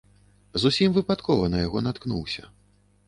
Зусім 0.61 0.95
выпадкова 0.95 1.49
на 1.57 1.61
яго 1.67 1.85
наткнуўся. 1.89 2.43